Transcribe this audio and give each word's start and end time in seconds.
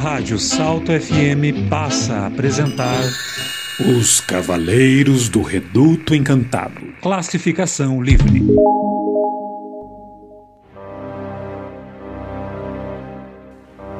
Rádio 0.00 0.38
Salto 0.38 0.92
FM 0.98 1.68
passa 1.68 2.14
a 2.14 2.26
apresentar 2.28 3.02
Os 3.98 4.18
Cavaleiros 4.18 5.28
do 5.28 5.42
Reduto 5.42 6.14
Encantado. 6.14 6.80
Classificação 7.02 8.02
Livre. 8.02 8.42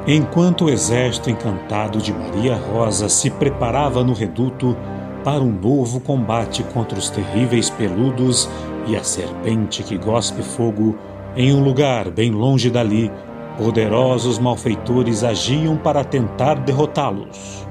Enquanto 0.07 0.65
o 0.65 0.69
exército 0.71 1.29
encantado 1.29 1.99
de 1.99 2.11
Maria 2.11 2.55
Rosa 2.55 3.07
se 3.07 3.29
preparava 3.29 4.03
no 4.03 4.13
reduto 4.13 4.75
para 5.23 5.43
um 5.43 5.51
novo 5.51 5.99
combate 5.99 6.63
contra 6.73 6.97
os 6.97 7.11
terríveis 7.11 7.69
peludos 7.69 8.49
e 8.87 8.95
a 8.95 9.03
serpente 9.03 9.83
que 9.83 9.99
gospe 9.99 10.41
fogo, 10.41 10.97
em 11.35 11.53
um 11.53 11.63
lugar 11.63 12.09
bem 12.09 12.31
longe 12.31 12.71
dali, 12.71 13.11
poderosos 13.61 14.39
malfeitores 14.39 15.23
agiam 15.23 15.77
para 15.77 16.03
tentar 16.03 16.55
derrotá-los. 16.55 17.63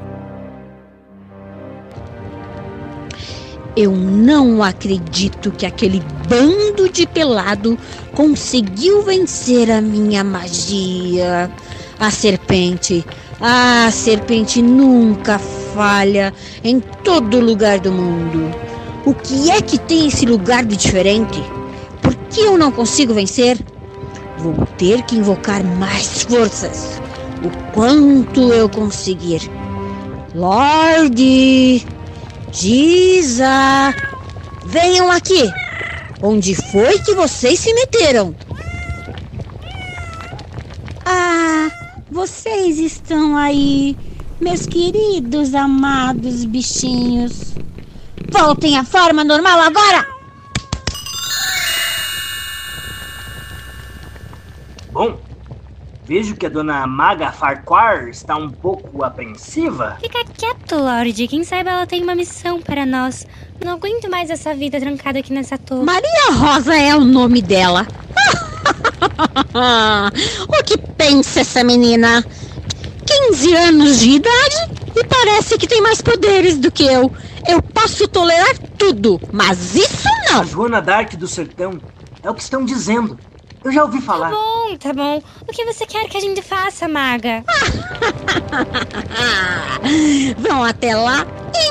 Eu 3.76 3.90
não 3.90 4.62
acredito 4.62 5.50
que 5.50 5.66
aquele 5.66 6.00
bando 6.28 6.88
de 6.88 7.08
pelado 7.08 7.76
conseguiu 8.14 9.02
vencer 9.02 9.68
a 9.68 9.80
minha 9.80 10.22
magia. 10.22 11.50
A 11.98 12.08
serpente, 12.08 13.04
a 13.40 13.90
serpente 13.90 14.62
nunca 14.62 15.40
falha 15.74 16.32
em 16.62 16.78
todo 16.78 17.40
lugar 17.40 17.80
do 17.80 17.90
mundo. 17.90 18.48
O 19.04 19.12
que 19.12 19.50
é 19.50 19.60
que 19.60 19.76
tem 19.76 20.06
esse 20.06 20.24
lugar 20.24 20.64
de 20.64 20.76
diferente? 20.76 21.42
Por 22.00 22.14
que 22.14 22.42
eu 22.42 22.56
não 22.56 22.70
consigo 22.70 23.12
vencer? 23.12 23.58
Vou 24.42 24.54
ter 24.78 25.02
que 25.02 25.16
invocar 25.16 25.62
mais 25.62 26.22
forças. 26.22 26.98
O 27.44 27.72
quanto 27.72 28.52
eu 28.52 28.70
conseguir. 28.70 29.42
Lorde! 30.34 31.86
Giza! 32.50 33.94
Venham 34.64 35.10
aqui! 35.10 35.42
Onde 36.22 36.54
foi 36.54 36.98
que 37.00 37.14
vocês 37.14 37.60
se 37.60 37.74
meteram? 37.74 38.34
Ah, 41.04 41.70
vocês 42.10 42.78
estão 42.78 43.36
aí, 43.36 43.94
meus 44.40 44.64
queridos 44.64 45.54
amados 45.54 46.46
bichinhos. 46.46 47.54
Voltem 48.30 48.78
à 48.78 48.84
forma 48.84 49.22
normal 49.22 49.60
agora! 49.60 50.19
Bom, 55.00 55.18
vejo 56.04 56.36
que 56.36 56.44
a 56.44 56.50
dona 56.50 56.86
Maga 56.86 57.32
Farquhar 57.32 58.08
está 58.08 58.36
um 58.36 58.50
pouco 58.50 59.02
apreensiva. 59.02 59.96
Fica 59.98 60.22
quieto, 60.26 60.76
Lorde. 60.76 61.26
Quem 61.26 61.42
sabe 61.42 61.70
ela 61.70 61.86
tem 61.86 62.02
uma 62.02 62.14
missão 62.14 62.60
para 62.60 62.84
nós. 62.84 63.26
Não 63.64 63.72
aguento 63.72 64.10
mais 64.10 64.28
essa 64.28 64.54
vida 64.54 64.78
trancada 64.78 65.20
aqui 65.20 65.32
nessa 65.32 65.56
torre. 65.56 65.86
Maria 65.86 66.32
Rosa 66.32 66.76
é 66.76 66.94
o 66.94 67.00
nome 67.00 67.40
dela. 67.40 67.86
o 70.46 70.64
que 70.64 70.76
pensa 70.76 71.40
essa 71.40 71.64
menina? 71.64 72.22
15 73.06 73.56
anos 73.56 74.00
de 74.00 74.10
idade 74.10 74.56
e 74.94 75.02
parece 75.06 75.56
que 75.56 75.66
tem 75.66 75.80
mais 75.80 76.02
poderes 76.02 76.58
do 76.58 76.70
que 76.70 76.84
eu. 76.84 77.10
Eu 77.48 77.62
posso 77.62 78.06
tolerar 78.06 78.58
tudo, 78.76 79.18
mas 79.32 79.74
isso 79.74 80.06
não. 80.30 80.42
A 80.42 80.44
Joana 80.44 80.82
Dark 80.82 81.14
do 81.14 81.26
Sertão. 81.26 81.80
É 82.22 82.28
o 82.28 82.34
que 82.34 82.42
estão 82.42 82.66
dizendo. 82.66 83.18
Eu 83.62 83.72
já 83.72 83.84
ouvi 83.84 84.00
falar. 84.00 84.30
Tá 84.30 84.36
bom, 84.36 84.76
tá 84.78 84.92
bom. 84.92 85.22
O 85.46 85.52
que 85.52 85.64
você 85.64 85.84
quer 85.84 86.08
que 86.08 86.16
a 86.16 86.20
gente 86.20 86.40
faça, 86.40 86.88
maga? 86.88 87.44
Vão 90.38 90.64
até 90.64 90.94
lá 90.96 91.26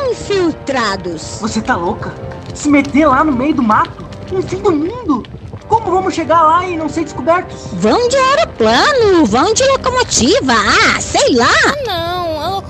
infiltrados. 0.10 1.40
Você 1.42 1.62
tá 1.62 1.76
louca? 1.76 2.14
Se 2.54 2.70
meter 2.70 3.08
lá 3.08 3.24
no 3.24 3.32
meio 3.32 3.56
do 3.56 3.64
mato? 3.64 4.06
No 4.32 4.42
fim 4.42 4.58
do 4.58 4.72
mundo? 4.72 5.24
Como 5.68 5.92
vamos 5.92 6.14
chegar 6.14 6.42
lá 6.44 6.66
e 6.68 6.76
não 6.76 6.90
ser 6.90 7.04
descobertos? 7.04 7.68
Vão 7.74 8.08
de 8.08 8.18
aeroplano, 8.18 9.26
vão 9.26 9.54
de 9.54 9.64
locomotiva, 9.68 10.54
ah, 10.54 11.00
sei 11.00 11.36
lá. 11.36 11.48
Ah, 11.66 11.84
não, 11.86 12.29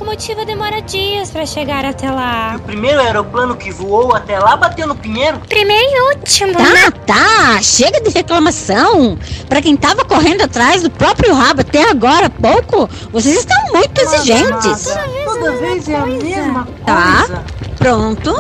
locomotiva 0.10 0.44
demora 0.44 0.82
dias 0.82 1.30
para 1.30 1.46
chegar 1.46 1.86
até 1.86 2.10
lá. 2.10 2.54
E 2.54 2.56
o 2.56 2.60
primeiro 2.62 3.00
aeroplano 3.00 3.56
que 3.56 3.72
voou 3.72 4.16
até 4.16 4.40
lá 4.40 4.58
bateu 4.58 4.88
no 4.88 4.96
pinheiro? 4.96 5.40
Primeiro 5.48 5.88
e 5.88 6.16
último. 6.16 6.54
Tá, 6.54 6.64
né? 6.64 6.92
tá, 7.06 7.62
chega 7.62 8.02
de 8.02 8.10
reclamação. 8.10 9.20
Para 9.48 9.62
quem 9.62 9.78
tava 9.78 10.04
correndo 10.04 10.42
atrás 10.42 10.82
do 10.82 10.90
próprio 10.90 11.36
rabo 11.36 11.62
até 11.62 11.90
agora 11.90 12.26
há 12.26 12.30
pouco, 12.30 12.90
vocês 13.12 13.38
estão 13.38 13.58
muito 13.72 14.02
exigentes. 14.02 14.84
Toda 14.84 15.02
vez, 15.04 15.26
Toda 15.26 15.52
vez 15.58 15.90
é 15.90 15.96
a 15.96 16.06
mesma 16.06 16.66
coisa. 16.66 16.80
Tá, 16.86 17.44
pronto, 17.78 18.34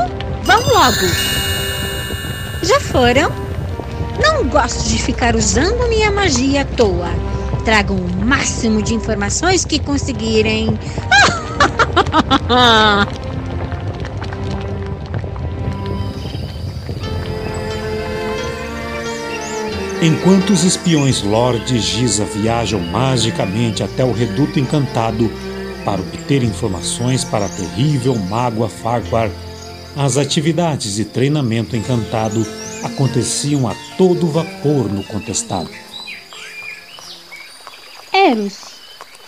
vamos 0.43 0.67
logo. 0.73 1.13
Já 2.63 2.79
foram? 2.79 3.31
Não 4.19 4.47
gosto 4.47 4.89
de 4.89 4.97
ficar 5.01 5.35
usando 5.35 5.87
minha 5.87 6.11
magia 6.11 6.63
à 6.63 6.65
toa. 6.65 7.09
Tragam 7.63 7.95
o 7.95 8.25
máximo 8.25 8.81
de 8.81 8.95
informações 8.95 9.63
que 9.63 9.77
conseguirem. 9.77 10.77
Enquanto 20.01 20.53
os 20.53 20.63
espiões 20.63 21.21
Lorde 21.21 21.75
e 21.75 21.79
Giza 21.79 22.23
viajam 22.23 22.79
magicamente 22.79 23.83
até 23.83 24.05
o 24.05 24.13
reduto 24.13 24.57
encantado 24.57 25.29
para 25.83 25.99
obter 25.99 26.41
informações 26.41 27.25
para 27.25 27.47
a 27.47 27.49
terrível 27.49 28.15
mágoa 28.15 28.69
Farquhar, 28.69 29.29
as 29.97 30.15
atividades 30.15 30.95
de 30.95 31.03
treinamento 31.03 31.75
encantado 31.75 32.45
aconteciam 32.81 33.67
a 33.67 33.75
todo 33.97 34.27
vapor 34.27 34.89
no 34.89 35.03
contestado. 35.03 35.69
Eros, 38.13 38.78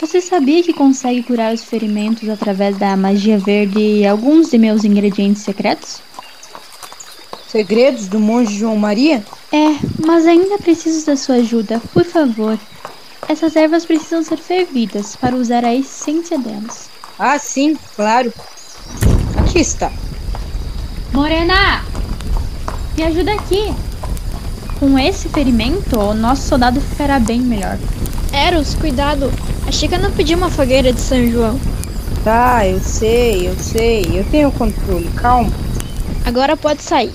você 0.02 0.20
sabia 0.20 0.64
que 0.64 0.74
consegue 0.74 1.22
curar 1.22 1.54
os 1.54 1.64
ferimentos 1.64 2.28
através 2.28 2.76
da 2.76 2.98
magia 2.98 3.38
verde 3.38 3.80
e 3.80 4.06
alguns 4.06 4.50
de 4.50 4.58
meus 4.58 4.84
ingredientes 4.84 5.44
secretos? 5.44 6.02
Segredos 7.48 8.08
do 8.08 8.20
monge 8.20 8.58
João 8.58 8.76
Maria? 8.78 9.24
É, 9.52 9.78
mas 10.04 10.26
ainda 10.26 10.58
preciso 10.58 11.06
da 11.06 11.16
sua 11.16 11.36
ajuda, 11.36 11.80
por 11.94 12.04
favor. 12.04 12.58
Essas 13.30 13.56
ervas 13.56 13.86
precisam 13.86 14.24
ser 14.24 14.38
fervidas 14.38 15.16
para 15.16 15.36
usar 15.36 15.64
a 15.64 15.76
essência 15.76 16.40
delas. 16.40 16.90
Ah, 17.20 17.38
sim, 17.38 17.78
claro. 17.96 18.34
Aqui 19.38 19.60
está. 19.60 19.92
Morena! 21.14 21.86
Me 22.98 23.04
ajuda 23.04 23.34
aqui. 23.34 23.72
Com 24.80 24.98
esse 24.98 25.30
ferimento, 25.30 26.00
o 26.00 26.16
nosso 26.16 26.48
soldado 26.48 26.82
ficará 26.82 27.20
bem 27.20 27.40
melhor. 27.40 27.78
Eros, 28.34 28.74
cuidado. 28.74 29.32
A 29.72 29.74
Chica 29.74 29.98
não 29.98 30.12
pediu 30.12 30.38
uma 30.38 30.50
fogueira 30.50 30.92
de 30.92 31.00
São 31.00 31.26
João. 31.32 31.58
Tá, 32.26 32.68
eu 32.68 32.78
sei, 32.82 33.48
eu 33.48 33.56
sei. 33.58 34.04
Eu 34.14 34.26
tenho 34.26 34.52
controle, 34.52 35.08
calma. 35.16 35.50
Agora 36.26 36.58
pode 36.58 36.84
sair. 36.84 37.14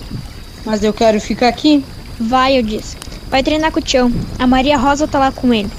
Mas 0.65 0.83
eu 0.83 0.91
quero 0.95 1.21
ficar 1.21 1.49
aqui. 1.49 1.85
Vai, 2.19 2.59
eu 2.59 2.63
disse. 2.63 2.97
Vai 3.31 3.43
treinar 3.43 3.71
com 3.71 3.79
o 3.79 3.83
Tião. 3.83 4.11
A 4.39 4.47
Maria 4.47 4.79
Rosa 4.79 5.07
tá 5.07 5.19
lá 5.19 5.31
com 5.31 5.53
ele. 5.53 5.71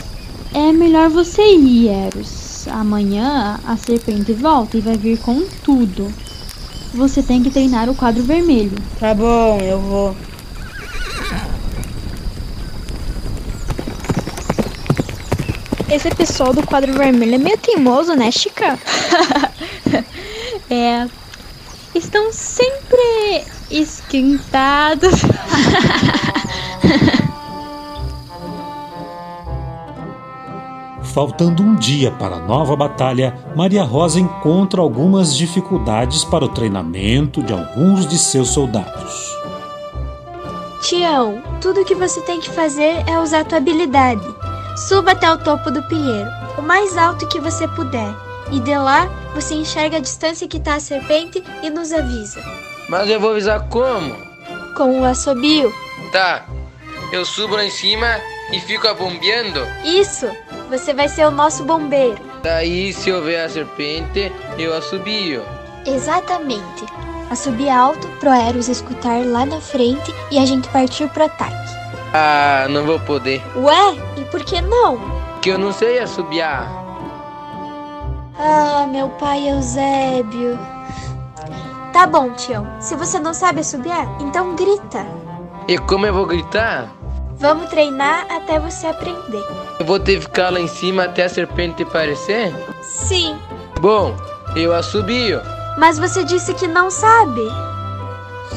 É 0.54 0.72
melhor 0.72 1.10
você 1.10 1.42
ir, 1.42 1.88
Eros. 1.88 2.68
Amanhã 2.68 3.60
a 3.66 3.76
serpente 3.76 4.32
volta 4.34 4.78
e 4.78 4.82
vai 4.82 4.96
vir 4.96 5.18
com 5.18 5.42
tudo. 5.64 6.14
Você 6.94 7.24
tem 7.24 7.42
que 7.42 7.50
treinar 7.50 7.90
o 7.90 7.96
quadro 7.96 8.22
vermelho. 8.22 8.78
Tá 9.00 9.16
bom, 9.16 9.58
eu 9.62 9.80
vou. 9.80 10.16
Esse 15.90 16.10
pessoal 16.10 16.54
do 16.54 16.68
quadro 16.68 16.94
vermelho 16.94 17.36
é 17.36 17.38
meio 17.38 17.58
teimoso, 17.58 18.14
né, 18.14 18.30
Chica? 18.30 18.78
é. 20.70 21.08
Estão 21.96 22.32
sempre 22.32 23.46
esquentados. 23.72 25.22
Faltando 31.02 31.64
um 31.64 31.74
dia 31.74 32.12
para 32.12 32.36
a 32.36 32.40
nova 32.40 32.76
batalha, 32.76 33.34
Maria 33.56 33.84
Rosa 33.84 34.20
encontra 34.20 34.82
algumas 34.82 35.36
dificuldades 35.36 36.24
para 36.24 36.46
o 36.46 36.50
treinamento 36.50 37.42
de 37.42 37.54
alguns 37.54 38.06
de 38.06 38.20
seus 38.20 38.50
soldados. 38.50 39.36
Tião, 40.82 41.42
tudo 41.60 41.86
que 41.86 41.96
você 41.96 42.22
tem 42.22 42.40
que 42.40 42.52
fazer 42.52 43.04
é 43.08 43.20
usar 43.20 43.46
tua 43.46 43.58
habilidade. 43.58 44.22
Suba 44.78 45.14
até 45.14 45.32
o 45.32 45.38
topo 45.40 45.72
do 45.72 45.82
pinheiro, 45.84 46.30
o 46.56 46.62
mais 46.62 46.96
alto 46.96 47.28
que 47.28 47.40
você 47.40 47.68
puder, 47.70 48.14
e 48.52 48.60
de 48.60 48.78
lá 48.78 49.10
você 49.34 49.56
enxerga 49.56 49.98
a 49.98 50.00
distância 50.00 50.48
que 50.48 50.58
está 50.58 50.76
a 50.76 50.80
serpente 50.80 51.44
e 51.64 51.70
nos 51.72 51.92
avisa. 51.92 52.40
Mas 52.88 53.10
eu 53.10 53.20
vou 53.20 53.32
avisar 53.32 53.68
como? 53.70 54.16
Com 54.76 55.02
o 55.02 55.04
assobio. 55.04 55.74
Tá, 56.12 56.46
eu 57.12 57.26
subo 57.26 57.56
lá 57.56 57.66
em 57.66 57.72
cima 57.72 58.22
e 58.54 58.60
fico 58.60 58.88
abombeando? 58.88 59.66
Isso! 59.84 60.30
Você 60.70 60.94
vai 60.94 61.10
ser 61.10 61.26
o 61.26 61.32
nosso 61.32 61.64
bombeiro. 61.64 62.22
Daí, 62.44 62.94
se 62.94 63.10
eu 63.10 63.24
ver 63.24 63.40
a 63.42 63.50
serpente, 63.50 64.32
eu 64.60 64.76
assobio. 64.76 65.42
Exatamente. 65.88 66.86
Assobia 67.32 67.76
alto 67.76 68.08
pro 68.20 68.32
Eros 68.32 68.68
escutar 68.70 69.26
lá 69.26 69.44
na 69.44 69.60
frente 69.60 70.14
e 70.30 70.38
a 70.38 70.46
gente 70.46 70.70
partir 70.70 71.10
pro 71.10 71.26
ataque. 71.26 71.78
Ah, 72.14 72.68
não 72.70 72.86
vou 72.86 73.00
poder. 73.00 73.42
Ué, 73.56 73.96
por 74.28 74.44
que 74.44 74.62
não? 74.62 75.00
Que 75.42 75.50
eu 75.50 75.58
não 75.58 75.72
sei 75.72 76.00
assobiar. 76.00 76.68
Ah, 78.40 78.86
meu 78.88 79.10
pai 79.10 79.50
Eusébio. 79.50 80.58
Tá 81.92 82.06
bom, 82.06 82.32
Tião. 82.34 82.68
Se 82.80 82.96
você 82.96 83.18
não 83.18 83.34
sabe 83.34 83.62
assobiar, 83.62 84.08
então 84.22 84.56
grita. 84.56 85.06
E 85.68 85.78
como 85.78 86.06
eu 86.06 86.14
vou 86.14 86.26
gritar? 86.26 86.88
Vamos 87.40 87.70
treinar 87.70 88.26
até 88.30 88.60
você 88.60 88.88
aprender. 88.88 89.44
Eu 89.80 89.86
vou 89.86 90.00
ter 90.00 90.16
que 90.16 90.22
ficar 90.22 90.52
lá 90.52 90.60
em 90.60 90.68
cima 90.68 91.04
até 91.04 91.26
a 91.26 91.30
serpente 91.30 91.84
aparecer? 91.84 92.54
Sim. 92.82 93.38
Bom, 93.80 94.16
eu 94.56 94.74
assobio. 94.74 95.40
Mas 95.78 96.00
você 96.00 96.24
disse 96.24 96.54
que 96.54 96.68
não 96.68 96.90
sabe. 96.90 97.42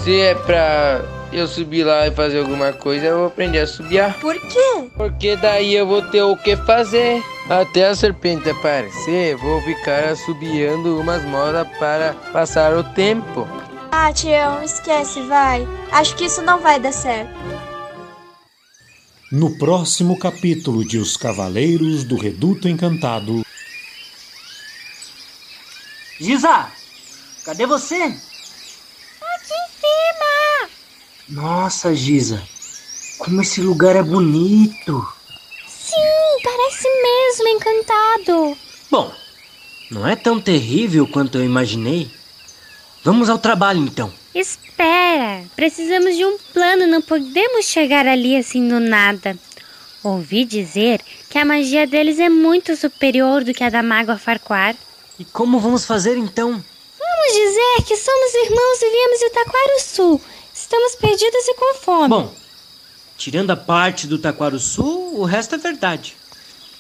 Se 0.03 0.21
é 0.21 0.35
pra 0.35 1.01
eu 1.33 1.47
subir 1.47 1.85
lá 1.85 2.07
e 2.07 2.11
fazer 2.11 2.41
alguma 2.41 2.73
coisa, 2.73 3.07
eu 3.07 3.19
vou 3.19 3.27
aprender 3.29 3.61
a 3.61 3.65
assobiar. 3.65 4.19
Por 4.19 4.35
quê? 4.49 4.91
Porque 4.97 5.37
daí 5.37 5.75
eu 5.75 5.87
vou 5.87 6.03
ter 6.03 6.23
o 6.23 6.37
que 6.37 6.57
fazer. 6.57 7.23
Até 7.49 7.89
a 7.89 7.95
serpente 7.95 8.49
aparecer, 8.49 9.37
vou 9.37 9.61
ficar 9.63 10.05
assobiando 10.05 11.01
umas 11.01 11.25
modas 11.25 11.67
para 11.79 12.15
passar 12.33 12.77
o 12.77 12.85
tempo. 12.85 13.47
Ah, 13.91 14.13
Tião, 14.13 14.63
esquece, 14.63 15.21
vai. 15.23 15.67
Acho 15.91 16.15
que 16.15 16.27
isso 16.27 16.43
não 16.43 16.61
vai 16.61 16.79
dar 16.79 16.93
certo. 16.93 17.35
No 19.33 19.59
próximo 19.59 20.19
capítulo 20.19 20.85
de 20.85 20.99
Os 20.99 21.17
Cavaleiros 21.17 22.05
do 22.05 22.17
Reduto 22.17 22.69
Encantado. 22.69 23.45
Giza, 26.21 26.69
cadê 27.45 27.67
você? 27.67 27.97
Aqui 27.97 29.55
em 29.55 29.69
cima! 29.81 30.71
Nossa, 31.31 31.95
Giza, 31.95 32.43
como 33.19 33.41
esse 33.41 33.61
lugar 33.61 33.95
é 33.95 34.03
bonito. 34.03 35.07
Sim, 35.69 36.43
parece 36.43 36.89
mesmo 36.89 37.49
encantado. 37.49 38.59
Bom, 38.91 39.13
não 39.93 40.09
é 40.09 40.17
tão 40.17 40.41
terrível 40.41 41.07
quanto 41.07 41.39
eu 41.39 41.45
imaginei. 41.45 42.11
Vamos 43.05 43.31
ao 43.31 43.39
trabalho 43.39 43.79
então. 43.79 44.13
Espera, 44.35 45.45
precisamos 45.55 46.17
de 46.17 46.25
um 46.25 46.37
plano, 46.53 46.89
não 46.89 47.01
podemos 47.01 47.65
chegar 47.65 48.07
ali 48.09 48.37
assim 48.37 48.69
do 48.69 48.81
nada. 48.81 49.39
Ouvi 50.03 50.45
dizer 50.45 51.01
que 51.29 51.39
a 51.39 51.45
magia 51.45 51.87
deles 51.87 52.19
é 52.19 52.29
muito 52.29 52.75
superior 52.75 53.45
do 53.45 53.55
que 53.55 53.63
a 53.63 53.71
da 53.71 53.85
mágoa 53.85 54.19
Farquhar. 54.19 54.75
E 55.17 55.25
como 55.25 55.61
vamos 55.61 55.85
fazer 55.85 56.17
então? 56.17 56.51
Vamos 56.99 57.33
dizer 57.33 57.85
que 57.87 57.97
somos 57.97 58.35
irmãos 58.35 58.83
e 58.83 58.91
viemos 58.91 59.21
do 59.21 59.31
Taquaruçu. 59.31 60.21
Estamos 60.73 60.95
perdidos 60.95 61.49
e 61.49 61.55
com 61.55 61.75
fome. 61.75 62.09
Bom, 62.09 62.33
tirando 63.19 63.51
a 63.51 63.57
parte 63.57 64.07
do 64.07 64.21
Taquaruçu, 64.21 65.17
o 65.17 65.25
resto 65.25 65.57
é 65.57 65.59
verdade. 65.59 66.17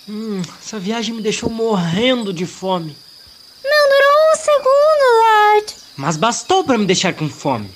Hum, 0.09 0.41
essa 0.63 0.79
viagem 0.79 1.13
me 1.13 1.21
deixou 1.21 1.51
morrendo 1.51 2.33
de 2.33 2.47
fome. 2.47 2.97
Não 3.65 3.89
durou 3.89 4.33
um 4.33 4.37
segundo, 4.37 5.57
Lord. 5.57 5.75
Mas 5.97 6.17
bastou 6.17 6.63
para 6.63 6.79
me 6.79 6.87
deixar 6.87 7.15
com 7.15 7.29
fome. 7.29 7.69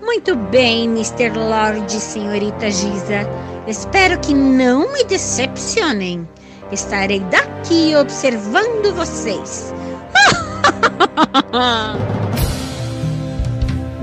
Muito 0.00 0.36
bem, 0.36 0.84
Mr. 0.84 1.30
Lord 1.30 1.96
e 1.96 2.00
senhorita 2.00 2.70
Giza. 2.70 3.28
Espero 3.66 4.20
que 4.20 4.32
não 4.32 4.92
me 4.92 5.02
decepcionem. 5.02 6.28
Estarei 6.70 7.18
daqui 7.18 7.96
observando 7.96 8.94
vocês. 8.94 9.74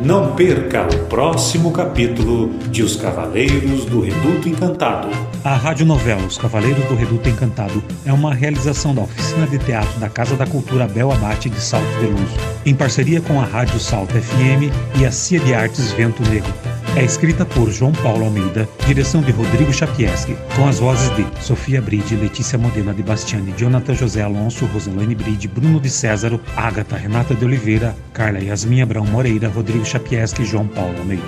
Não 0.03 0.35
perca 0.35 0.83
o 0.83 1.05
próximo 1.05 1.71
capítulo 1.71 2.49
de 2.69 2.83
Os 2.83 2.97
Cavaleiros 2.97 3.85
do 3.85 4.01
Reduto 4.01 4.49
Encantado. 4.49 5.07
A 5.45 5.55
radionovela 5.55 6.25
Os 6.25 6.37
Cavaleiros 6.37 6.83
do 6.85 6.95
Reduto 6.95 7.29
Encantado 7.29 7.81
é 8.05 8.11
uma 8.11 8.33
realização 8.33 8.93
da 8.93 9.03
Oficina 9.03 9.47
de 9.47 9.57
Teatro 9.59 9.97
da 10.01 10.09
Casa 10.09 10.35
da 10.35 10.45
Cultura 10.45 10.87
Bel 10.87 11.09
Abate 11.11 11.49
de 11.49 11.61
Salto 11.61 11.87
Veloso, 12.01 12.35
em 12.65 12.75
parceria 12.75 13.21
com 13.21 13.39
a 13.39 13.45
Rádio 13.45 13.79
Salto 13.79 14.13
FM 14.13 14.73
e 14.99 15.05
a 15.05 15.11
Cia 15.11 15.39
de 15.39 15.53
Artes 15.53 15.91
Vento 15.93 16.21
Negro. 16.29 16.72
É 16.95 17.03
escrita 17.03 17.43
por 17.43 17.71
João 17.71 17.91
Paulo 17.91 18.23
Almeida, 18.23 18.69
direção 18.85 19.23
de 19.23 19.31
Rodrigo 19.31 19.73
Chapieski, 19.73 20.37
com 20.55 20.67
as 20.67 20.77
vozes 20.77 21.09
de 21.15 21.25
Sofia 21.43 21.81
Bride, 21.81 22.15
Letícia 22.15 22.55
Modena 22.55 22.93
de 22.93 23.01
Bastiani, 23.01 23.51
Jonathan 23.57 23.95
José 23.95 24.21
Alonso, 24.21 24.67
Roselane 24.67 25.15
Bride, 25.15 25.47
Bruno 25.47 25.79
de 25.79 25.89
Césaro, 25.89 26.39
Ágata 26.55 26.95
Renata 26.95 27.33
de 27.33 27.43
Oliveira, 27.43 27.95
Carla 28.13 28.39
Yasmin 28.39 28.83
Abrão 28.83 29.07
Moreira, 29.07 29.49
Rodrigo 29.49 29.83
Chapieski 29.83 30.43
e 30.43 30.45
João 30.45 30.67
Paulo 30.67 30.95
Almeida. 30.99 31.23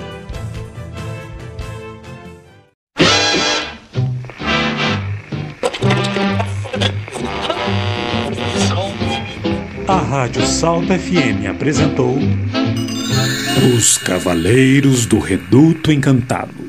A 9.88 9.98
Rádio 9.98 10.46
Salto 10.46 10.88
FM 10.88 11.50
apresentou 11.50 12.18
Os 13.76 13.98
Cavaleiros 13.98 15.06
do 15.06 15.20
Reduto 15.20 15.92
Encantado. 15.92 16.65